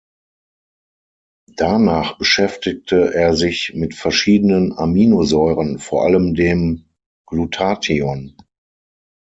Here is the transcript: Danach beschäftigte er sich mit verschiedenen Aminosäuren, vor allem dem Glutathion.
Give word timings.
Danach 1.57 2.17
beschäftigte 2.17 3.13
er 3.13 3.35
sich 3.35 3.73
mit 3.75 3.93
verschiedenen 3.93 4.73
Aminosäuren, 4.73 5.77
vor 5.77 6.05
allem 6.05 6.33
dem 6.33 6.85
Glutathion. 7.27 8.35